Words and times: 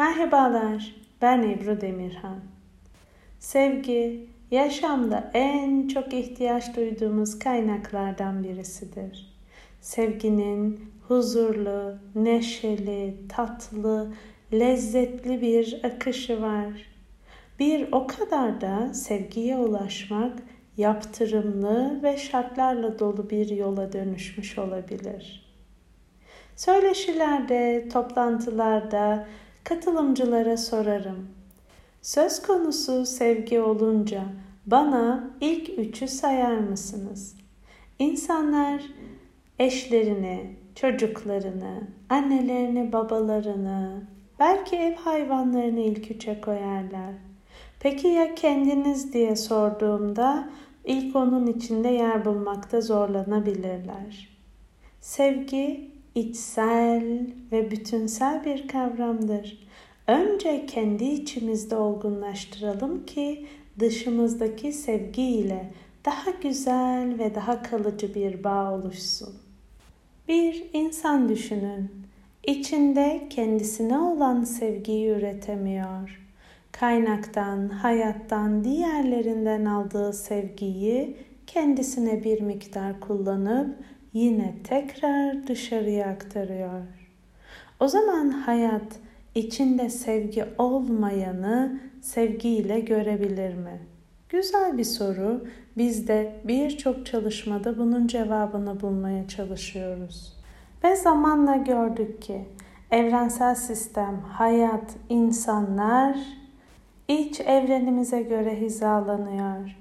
Merhabalar, 0.00 0.94
ben 1.22 1.42
Ebru 1.42 1.80
Demirhan. 1.80 2.40
Sevgi, 3.38 4.26
yaşamda 4.50 5.30
en 5.34 5.88
çok 5.88 6.12
ihtiyaç 6.12 6.76
duyduğumuz 6.76 7.38
kaynaklardan 7.38 8.44
birisidir. 8.44 9.34
Sevginin 9.80 10.92
huzurlu, 11.08 11.94
neşeli, 12.14 13.14
tatlı, 13.28 14.12
lezzetli 14.52 15.40
bir 15.40 15.80
akışı 15.84 16.42
var. 16.42 16.72
Bir 17.58 17.92
o 17.92 18.06
kadar 18.06 18.60
da 18.60 18.94
sevgiye 18.94 19.56
ulaşmak 19.56 20.38
yaptırımlı 20.76 22.00
ve 22.02 22.16
şartlarla 22.16 22.98
dolu 22.98 23.30
bir 23.30 23.48
yola 23.48 23.92
dönüşmüş 23.92 24.58
olabilir. 24.58 25.54
Söyleşilerde, 26.56 27.88
toplantılarda 27.92 29.26
katılımcılara 29.64 30.56
sorarım. 30.56 31.28
Söz 32.02 32.42
konusu 32.42 33.06
sevgi 33.06 33.60
olunca 33.60 34.22
bana 34.66 35.30
ilk 35.40 35.78
üçü 35.78 36.08
sayar 36.08 36.58
mısınız? 36.58 37.36
İnsanlar 37.98 38.82
eşlerini, 39.58 40.56
çocuklarını, 40.74 41.82
annelerini, 42.08 42.92
babalarını, 42.92 44.02
belki 44.38 44.76
ev 44.76 44.94
hayvanlarını 44.94 45.80
ilk 45.80 46.10
üçe 46.10 46.40
koyarlar. 46.40 47.14
Peki 47.80 48.08
ya 48.08 48.34
kendiniz 48.34 49.12
diye 49.12 49.36
sorduğumda 49.36 50.48
ilk 50.84 51.16
onun 51.16 51.46
içinde 51.46 51.88
yer 51.88 52.24
bulmakta 52.24 52.80
zorlanabilirler. 52.80 54.28
Sevgi 55.00 55.90
içsel 56.14 57.26
ve 57.52 57.70
bütünsel 57.70 58.44
bir 58.44 58.68
kavramdır. 58.68 59.68
Önce 60.06 60.66
kendi 60.66 61.04
içimizde 61.04 61.76
olgunlaştıralım 61.76 63.06
ki 63.06 63.46
dışımızdaki 63.78 64.72
sevgi 64.72 65.22
ile 65.22 65.72
daha 66.04 66.30
güzel 66.42 67.18
ve 67.18 67.34
daha 67.34 67.62
kalıcı 67.62 68.14
bir 68.14 68.44
bağ 68.44 68.72
oluşsun. 68.74 69.34
Bir 70.28 70.64
insan 70.72 71.28
düşünün. 71.28 71.90
İçinde 72.46 73.26
kendisine 73.30 73.98
olan 73.98 74.44
sevgiyi 74.44 75.08
üretemiyor. 75.08 76.20
Kaynaktan, 76.72 77.68
hayattan, 77.68 78.64
diğerlerinden 78.64 79.64
aldığı 79.64 80.12
sevgiyi 80.12 81.16
kendisine 81.46 82.24
bir 82.24 82.40
miktar 82.40 83.00
kullanıp 83.00 83.76
yine 84.12 84.54
tekrar 84.64 85.46
dışarıya 85.46 86.06
aktarıyor. 86.06 86.82
O 87.80 87.88
zaman 87.88 88.30
hayat 88.30 88.96
içinde 89.34 89.90
sevgi 89.90 90.44
olmayanı 90.58 91.80
sevgiyle 92.00 92.80
görebilir 92.80 93.54
mi? 93.54 93.80
Güzel 94.28 94.78
bir 94.78 94.84
soru. 94.84 95.46
Biz 95.76 96.08
de 96.08 96.40
birçok 96.44 97.06
çalışmada 97.06 97.78
bunun 97.78 98.06
cevabını 98.06 98.80
bulmaya 98.80 99.28
çalışıyoruz. 99.28 100.36
Ve 100.84 100.96
zamanla 100.96 101.56
gördük 101.56 102.22
ki 102.22 102.44
evrensel 102.90 103.54
sistem, 103.54 104.20
hayat, 104.20 104.96
insanlar 105.08 106.16
iç 107.08 107.40
evrenimize 107.40 108.22
göre 108.22 108.60
hizalanıyor. 108.60 109.76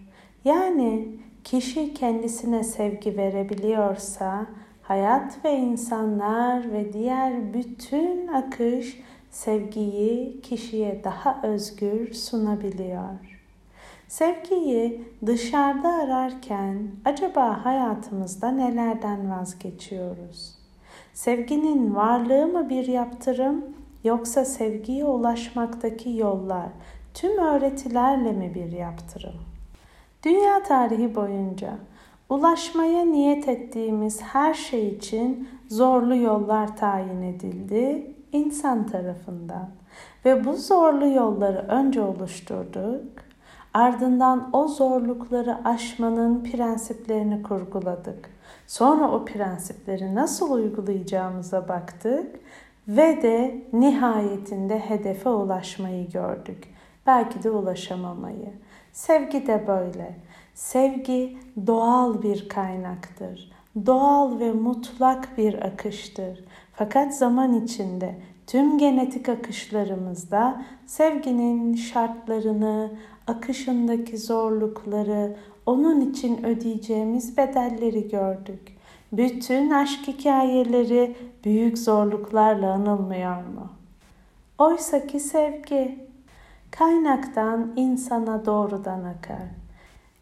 Yani 0.46 1.08
kişi 1.44 1.94
kendisine 1.94 2.64
sevgi 2.64 3.18
verebiliyorsa 3.18 4.46
hayat 4.82 5.46
ve 5.46 5.58
insanlar 5.58 6.74
ve 6.74 6.94
diğer 6.94 7.54
bütün 7.54 8.28
akış 8.28 9.04
sevgiyi 9.32 10.42
kişiye 10.42 11.04
daha 11.04 11.42
özgür 11.44 12.14
sunabiliyor. 12.14 13.40
Sevgiyi 14.08 15.04
dışarıda 15.26 15.90
ararken 15.90 16.88
acaba 17.06 17.66
hayatımızda 17.66 18.52
nelerden 18.52 19.32
vazgeçiyoruz? 19.32 20.56
Sevginin 21.14 21.96
varlığı 21.96 22.48
mı 22.48 22.70
bir 22.70 22.88
yaptırım 22.88 23.66
yoksa 24.04 24.46
sevgiye 24.46 25.06
ulaşmaktaki 25.06 26.10
yollar 26.10 26.70
tüm 27.14 27.38
öğretilerle 27.38 28.32
mi 28.32 28.56
bir 28.56 28.72
yaptırım? 28.72 29.49
Dünya 30.24 30.64
tarihi 30.64 31.16
boyunca 31.16 31.78
ulaşmaya 32.30 33.06
niyet 33.06 33.48
ettiğimiz 33.48 34.22
her 34.22 34.54
şey 34.54 34.88
için 34.88 35.50
zorlu 35.68 36.16
yollar 36.16 36.78
tayin 36.78 37.22
edildi 37.22 38.16
insan 38.32 38.88
tarafından 38.88 39.70
ve 40.26 40.46
bu 40.46 40.54
zorlu 40.54 41.08
yolları 41.08 41.58
önce 41.58 42.02
oluşturduk, 42.02 43.08
ardından 43.74 44.50
o 44.54 44.68
zorlukları 44.68 45.58
aşmanın 45.66 46.44
prensiplerini 46.44 47.44
kurguladık. 47.44 48.30
Sonra 48.68 49.12
o 49.12 49.26
prensipleri 49.26 50.16
nasıl 50.16 50.52
uygulayacağımıza 50.52 51.68
baktık 51.68 52.40
ve 52.88 53.22
de 53.22 53.66
nihayetinde 53.74 54.80
hedefe 54.80 55.30
ulaşmayı 55.30 56.12
gördük. 56.12 56.68
Belki 57.08 57.44
de 57.44 57.50
ulaşamamayı. 57.50 58.54
Sevgi 58.94 59.48
de 59.48 59.68
böyle. 59.68 60.16
Sevgi 60.54 61.38
doğal 61.68 62.22
bir 62.22 62.50
kaynaktır. 62.50 63.52
Doğal 63.86 64.40
ve 64.40 64.52
mutlak 64.52 65.38
bir 65.38 65.66
akıştır. 65.66 66.44
Fakat 66.74 67.18
zaman 67.18 67.66
içinde 67.66 68.16
tüm 68.48 68.78
genetik 68.78 69.30
akışlarımızda 69.30 70.66
sevginin 70.86 71.76
şartlarını, 71.76 72.92
akışındaki 73.28 74.18
zorlukları, 74.18 75.36
onun 75.66 76.12
için 76.12 76.46
ödeyeceğimiz 76.46 77.38
bedelleri 77.38 78.08
gördük. 78.10 78.78
Bütün 79.12 79.70
aşk 79.70 80.08
hikayeleri 80.08 81.16
büyük 81.46 81.78
zorluklarla 81.78 82.72
anılmıyor 82.72 83.36
mu? 83.36 83.70
Oysa 84.58 85.08
ki 85.08 85.20
sevgi 85.20 86.09
kaynaktan 86.72 87.74
insana 87.76 88.46
doğrudan 88.46 89.04
akar. 89.04 89.48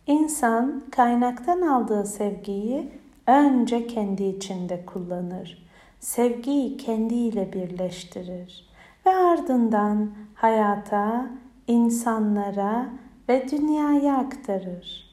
İnsan 0.07 0.83
kaynaktan 0.91 1.61
aldığı 1.61 2.05
sevgiyi 2.05 2.91
önce 3.27 3.87
kendi 3.87 4.23
içinde 4.23 4.85
kullanır. 4.85 5.67
Sevgiyi 5.99 6.77
kendiyle 6.77 7.53
birleştirir 7.53 8.69
ve 9.05 9.15
ardından 9.15 10.11
hayata, 10.35 11.29
insanlara 11.67 12.89
ve 13.29 13.49
dünyaya 13.51 14.17
aktarır. 14.17 15.07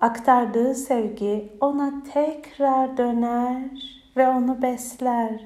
Aktardığı 0.00 0.74
sevgi 0.74 1.52
ona 1.60 1.92
tekrar 2.12 2.96
döner 2.96 3.70
ve 4.16 4.28
onu 4.28 4.62
besler 4.62 5.44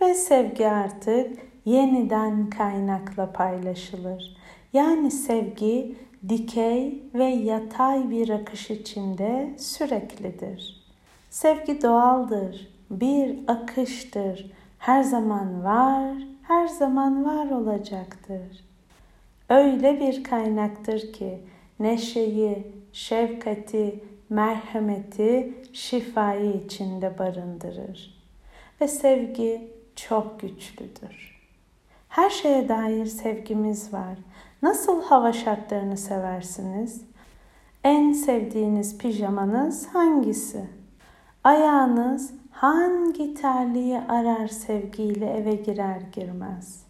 ve 0.00 0.14
sevgi 0.14 0.68
artık 0.68 1.38
yeniden 1.66 2.50
kaynakla 2.50 3.32
paylaşılır. 3.32 4.36
Yani 4.72 5.10
sevgi 5.10 5.96
dikey 6.28 7.02
ve 7.14 7.24
yatay 7.24 8.10
bir 8.10 8.28
akış 8.28 8.70
içinde 8.70 9.54
süreklidir. 9.58 10.86
Sevgi 11.30 11.82
doğaldır, 11.82 12.68
bir 12.90 13.38
akıştır. 13.46 14.52
Her 14.78 15.02
zaman 15.02 15.64
var, 15.64 16.14
her 16.42 16.66
zaman 16.66 17.24
var 17.24 17.50
olacaktır. 17.50 18.64
Öyle 19.48 20.00
bir 20.00 20.24
kaynaktır 20.24 21.12
ki 21.12 21.38
neşeyi, 21.80 22.66
şefkati, 22.92 24.00
merhameti, 24.28 25.54
şifayı 25.72 26.52
içinde 26.52 27.18
barındırır. 27.18 28.22
Ve 28.80 28.88
sevgi 28.88 29.70
çok 29.96 30.40
güçlüdür. 30.40 31.35
Her 32.16 32.30
şeye 32.30 32.68
dair 32.68 33.06
sevgimiz 33.06 33.92
var. 33.92 34.18
Nasıl 34.62 35.02
hava 35.02 35.32
şartlarını 35.32 35.96
seversiniz? 35.96 37.00
En 37.84 38.12
sevdiğiniz 38.12 38.98
pijamanız 38.98 39.86
hangisi? 39.86 40.64
Ayağınız 41.44 42.30
hangi 42.50 43.34
terliği 43.34 44.00
arar 44.08 44.48
sevgiyle 44.48 45.30
eve 45.30 45.54
girer 45.54 46.00
girmez? 46.12 46.82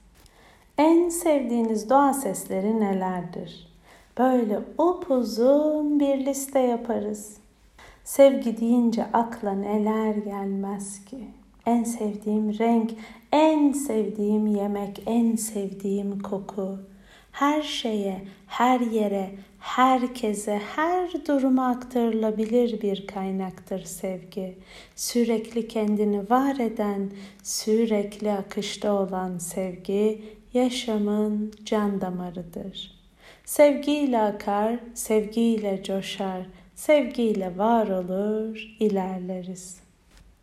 En 0.79 1.09
sevdiğiniz 1.09 1.91
doğa 1.91 2.15
sesleri 2.15 2.81
nelerdir? 2.81 3.69
Böyle 4.19 4.61
upuzun 4.79 6.01
bir 6.01 6.27
liste 6.27 6.61
yaparız. 6.61 7.37
Sevgi 8.05 8.61
deyince 8.61 9.07
akla 9.13 9.53
neler 9.53 10.15
gelmez 10.15 11.05
ki? 11.05 11.29
En 11.67 11.85
sevdiğim 11.85 12.59
renk, 12.59 12.91
en 13.37 13.73
sevdiğim 13.73 14.47
yemek, 14.47 15.03
en 15.07 15.37
sevdiğim 15.37 16.21
koku 16.21 16.79
her 17.33 17.63
şeye, 17.63 18.21
her 18.47 18.81
yere, 18.81 19.31
herkese, 19.59 20.61
her 20.77 21.27
duruma 21.27 21.69
aktarılabilir 21.69 22.83
bir 22.83 23.07
kaynaktır 23.07 23.85
sevgi. 23.85 24.59
Sürekli 24.95 25.69
kendini 25.69 26.31
var 26.31 26.57
eden, 26.57 27.11
sürekli 27.43 28.33
akışta 28.33 28.93
olan 28.93 29.39
sevgi 29.39 30.23
yaşamın 30.55 31.53
can 31.65 32.01
damarıdır. 32.01 32.93
Sevgiyle 33.45 34.19
akar, 34.19 34.79
sevgiyle 34.95 35.83
coşar, 35.83 36.47
sevgiyle 36.75 37.59
var 37.59 37.89
olur, 37.89 38.77
ilerleriz. 38.81 39.86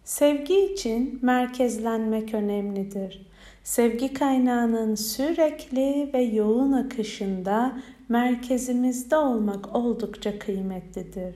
Sevgi 0.03 0.65
için 0.65 1.19
merkezlenmek 1.21 2.33
önemlidir. 2.33 3.27
Sevgi 3.63 4.13
kaynağının 4.13 4.95
sürekli 4.95 6.09
ve 6.13 6.21
yoğun 6.21 6.71
akışında 6.71 7.77
merkezimizde 8.09 9.17
olmak 9.17 9.75
oldukça 9.75 10.39
kıymetlidir. 10.39 11.35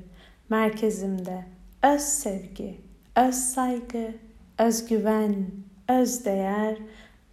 Merkezimde 0.50 1.46
öz 1.84 2.02
sevgi, 2.02 2.75
öz 3.16 3.36
saygı, 3.36 4.14
özgüven, 4.58 5.36
öz 5.90 6.25
değer, 6.25 6.78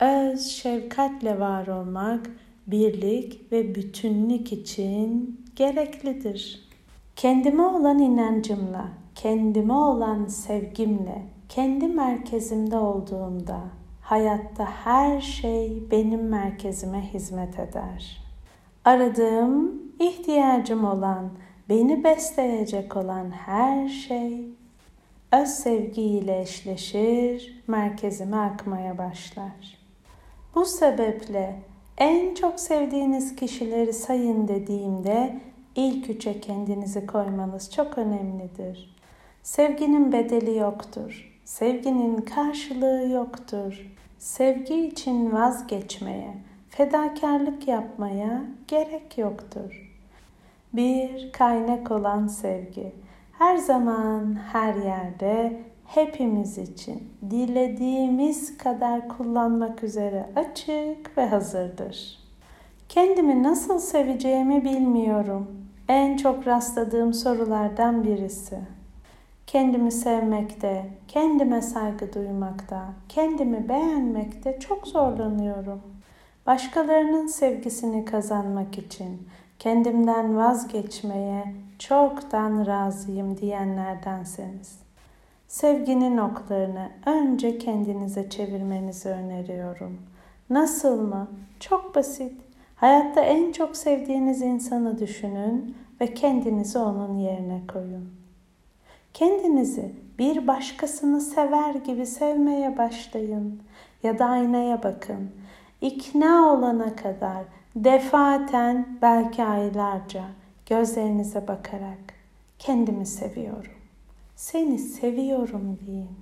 öz 0.00 0.46
şefkatle 0.46 1.40
var 1.40 1.66
olmak 1.66 2.30
birlik 2.66 3.52
ve 3.52 3.74
bütünlük 3.74 4.52
için 4.52 5.40
gereklidir. 5.56 6.68
Kendime 7.16 7.62
olan 7.62 7.98
inancımla, 7.98 9.03
kendime 9.14 9.72
olan 9.74 10.26
sevgimle, 10.26 11.22
kendi 11.48 11.88
merkezimde 11.88 12.76
olduğumda 12.76 13.60
hayatta 14.00 14.64
her 14.64 15.20
şey 15.20 15.90
benim 15.90 16.28
merkezime 16.28 17.00
hizmet 17.00 17.58
eder. 17.58 18.24
Aradığım, 18.84 19.82
ihtiyacım 20.00 20.84
olan, 20.84 21.30
beni 21.68 22.04
besleyecek 22.04 22.96
olan 22.96 23.30
her 23.30 23.88
şey 23.88 24.48
öz 25.32 25.48
sevgiyle 25.48 26.40
eşleşir, 26.40 27.62
merkezime 27.66 28.36
akmaya 28.36 28.98
başlar. 28.98 29.78
Bu 30.54 30.64
sebeple 30.64 31.56
en 31.98 32.34
çok 32.34 32.60
sevdiğiniz 32.60 33.36
kişileri 33.36 33.92
sayın 33.92 34.48
dediğimde 34.48 35.40
ilk 35.76 36.10
üçe 36.10 36.40
kendinizi 36.40 37.06
koymanız 37.06 37.72
çok 37.72 37.98
önemlidir. 37.98 38.93
Sevginin 39.44 40.12
bedeli 40.12 40.56
yoktur. 40.58 41.40
Sevginin 41.44 42.16
karşılığı 42.16 43.08
yoktur. 43.08 43.90
Sevgi 44.18 44.86
için 44.86 45.32
vazgeçmeye, 45.32 46.34
fedakarlık 46.70 47.68
yapmaya 47.68 48.42
gerek 48.68 49.18
yoktur. 49.18 49.92
Bir 50.72 51.32
kaynak 51.32 51.90
olan 51.90 52.26
sevgi 52.26 52.92
her 53.38 53.56
zaman 53.56 54.38
her 54.52 54.74
yerde 54.74 55.60
hepimiz 55.86 56.58
için 56.58 57.08
dilediğimiz 57.30 58.58
kadar 58.58 59.08
kullanmak 59.08 59.84
üzere 59.84 60.26
açık 60.36 61.18
ve 61.18 61.26
hazırdır. 61.26 62.18
Kendimi 62.88 63.42
nasıl 63.42 63.78
seveceğimi 63.78 64.64
bilmiyorum. 64.64 65.68
En 65.88 66.16
çok 66.16 66.46
rastladığım 66.46 67.14
sorulardan 67.14 68.04
birisi. 68.04 68.73
Kendimi 69.54 69.92
sevmekte, 69.92 70.86
kendime 71.08 71.62
saygı 71.62 72.12
duymakta, 72.12 72.84
kendimi 73.08 73.68
beğenmekte 73.68 74.60
çok 74.60 74.86
zorlanıyorum. 74.86 75.82
Başkalarının 76.46 77.26
sevgisini 77.26 78.04
kazanmak 78.04 78.78
için 78.78 79.28
kendimden 79.58 80.36
vazgeçmeye 80.36 81.54
çoktan 81.78 82.66
razıyım 82.66 83.36
diyenlerdenseniz. 83.36 84.78
Sevginin 85.48 86.18
oklarını 86.18 86.88
önce 87.06 87.58
kendinize 87.58 88.30
çevirmenizi 88.30 89.08
öneriyorum. 89.08 89.98
Nasıl 90.50 91.00
mı? 91.00 91.28
Çok 91.60 91.94
basit. 91.94 92.32
Hayatta 92.76 93.20
en 93.20 93.52
çok 93.52 93.76
sevdiğiniz 93.76 94.42
insanı 94.42 94.98
düşünün 94.98 95.76
ve 96.00 96.14
kendinizi 96.14 96.78
onun 96.78 97.18
yerine 97.18 97.60
koyun. 97.72 98.23
Kendinizi 99.14 99.92
bir 100.18 100.46
başkasını 100.46 101.20
sever 101.20 101.74
gibi 101.74 102.06
sevmeye 102.06 102.78
başlayın 102.78 103.62
ya 104.02 104.18
da 104.18 104.26
aynaya 104.26 104.82
bakın. 104.82 105.30
İkna 105.80 106.52
olana 106.52 106.96
kadar 106.96 107.44
defaten 107.76 108.98
belki 109.02 109.44
aylarca 109.44 110.24
gözlerinize 110.66 111.48
bakarak 111.48 111.98
kendimi 112.58 113.06
seviyorum. 113.06 113.72
Seni 114.36 114.78
seviyorum 114.78 115.78
deyin. 115.86 116.18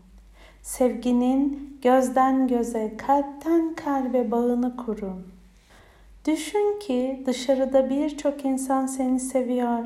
Sevginin 0.62 1.78
gözden 1.82 2.48
göze, 2.48 2.96
kalpten 2.96 3.74
kalbe 3.74 4.30
bağını 4.30 4.76
kurun. 4.76 5.26
Düşün 6.26 6.78
ki 6.78 7.22
dışarıda 7.26 7.90
birçok 7.90 8.44
insan 8.44 8.86
seni 8.86 9.20
seviyor. 9.20 9.84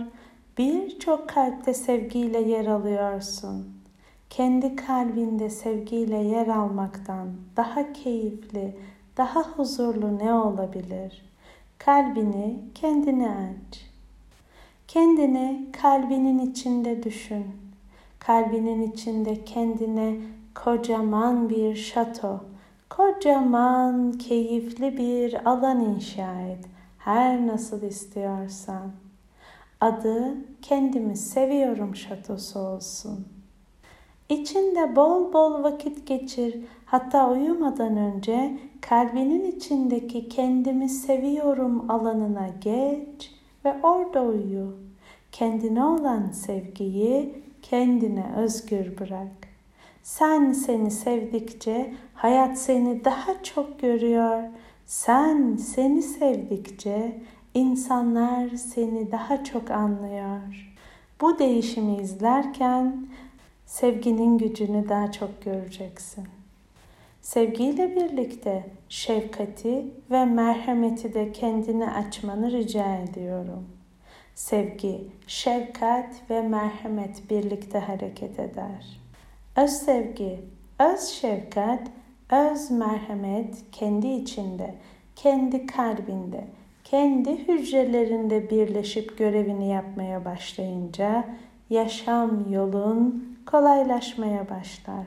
Birçok 0.58 1.29
kalpte 1.29 1.75
sevgiyle 1.75 2.41
yer 2.41 2.67
alıyorsun. 2.67 3.67
Kendi 4.31 4.76
kalbinde 4.76 5.50
sevgiyle 5.50 6.17
yer 6.17 6.47
almaktan 6.47 7.29
daha 7.56 7.93
keyifli, 7.93 8.76
daha 9.17 9.43
huzurlu 9.43 10.19
ne 10.19 10.32
olabilir? 10.32 11.25
Kalbini 11.79 12.61
kendine 12.75 13.31
aç. 13.31 13.81
Kendini 14.88 15.67
kalbinin 15.82 16.50
içinde 16.50 17.02
düşün. 17.02 17.47
Kalbinin 18.19 18.93
içinde 18.93 19.44
kendine 19.44 20.17
kocaman 20.55 21.50
bir 21.50 21.76
şato, 21.76 22.41
kocaman 22.91 24.12
keyifli 24.12 24.97
bir 24.97 25.50
alan 25.50 25.81
inşa 25.81 26.41
et. 26.41 26.64
Her 26.99 27.47
nasıl 27.47 27.82
istiyorsan. 27.82 29.06
Adı 29.81 30.34
kendimi 30.62 31.17
seviyorum 31.17 31.96
şatosu 31.96 32.61
olsun. 32.61 33.26
İçinde 34.28 34.96
bol 34.96 35.32
bol 35.32 35.62
vakit 35.62 36.06
geçir. 36.06 36.56
Hatta 36.87 37.31
uyumadan 37.31 37.96
önce 37.96 38.58
kalbinin 38.81 39.44
içindeki 39.44 40.28
kendimi 40.28 40.88
seviyorum 40.88 41.90
alanına 41.90 42.49
geç 42.61 43.34
ve 43.64 43.75
orada 43.82 44.23
uyu. 44.23 44.76
Kendine 45.32 45.84
olan 45.84 46.31
sevgiyi 46.31 47.43
kendine 47.62 48.32
özgür 48.37 48.99
bırak. 48.99 49.49
Sen 50.02 50.52
seni 50.52 50.90
sevdikçe 50.90 51.94
hayat 52.14 52.58
seni 52.58 53.05
daha 53.05 53.43
çok 53.43 53.81
görüyor. 53.81 54.43
Sen 54.87 55.56
seni 55.56 56.02
sevdikçe 56.02 57.21
insanlar 57.56 58.48
seni 58.48 59.12
daha 59.12 59.44
çok 59.44 59.70
anlıyor. 59.70 60.72
Bu 61.20 61.38
değişimi 61.38 61.96
izlerken 61.96 63.06
sevginin 63.66 64.38
gücünü 64.38 64.88
daha 64.88 65.12
çok 65.12 65.42
göreceksin. 65.44 66.28
Sevgiyle 67.20 67.96
birlikte 67.96 68.66
şefkati 68.88 69.86
ve 70.10 70.25
merhameti 70.25 71.14
de 71.14 71.32
kendine 71.32 71.90
açmanı 71.90 72.52
rica 72.52 72.94
ediyorum. 72.94 73.68
Sevgi, 74.34 75.10
şefkat 75.26 76.30
ve 76.30 76.42
merhamet 76.42 77.30
birlikte 77.30 77.78
hareket 77.78 78.38
eder. 78.38 79.00
Öz 79.56 79.70
sevgi, 79.70 80.40
öz 80.78 81.00
şefkat, 81.00 81.82
öz 82.30 82.70
merhamet 82.70 83.64
kendi 83.72 84.08
içinde, 84.08 84.75
kendi 85.16 85.66
kalbinde, 85.66 86.44
kendi 86.90 87.49
hücrelerinde 87.49 88.50
birleşip 88.50 89.19
görevini 89.19 89.69
yapmaya 89.69 90.25
başlayınca 90.25 91.25
yaşam 91.71 92.52
yolun 92.52 93.37
kolaylaşmaya 93.47 94.50
başlar. 94.50 95.07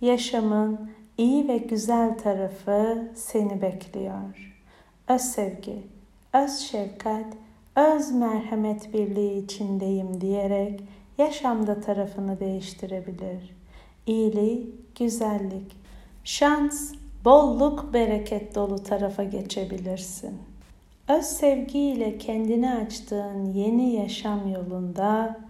Yaşamın 0.00 0.90
iyi 1.18 1.48
ve 1.48 1.58
güzel 1.58 2.18
tarafı 2.18 3.08
seni 3.14 3.62
bekliyor. 3.62 4.56
Öz 5.08 5.20
sevgi, 5.20 5.82
öz 6.32 6.58
şefkat, 6.58 7.26
öz 7.76 8.12
merhamet 8.12 8.94
birliği 8.94 9.44
içindeyim 9.44 10.20
diyerek 10.20 10.80
yaşamda 11.18 11.80
tarafını 11.80 12.40
değiştirebilir. 12.40 13.56
İyilik, 14.06 14.96
güzellik, 14.98 15.76
şans, 16.24 16.94
bolluk, 17.24 17.94
bereket 17.94 18.54
dolu 18.54 18.82
tarafa 18.82 19.24
geçebilirsin. 19.24 20.49
Öz 21.18 21.24
sevgiyle 21.24 22.18
kendini 22.18 22.74
açtığın 22.74 23.44
yeni 23.44 23.94
yaşam 23.94 24.52
yolunda 24.52 25.40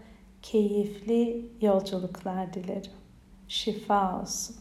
keyifli 0.43 1.47
yolculuklar 1.61 2.55
dilerim. 2.55 2.93
Şifa 3.49 4.23
olsun. 4.23 4.57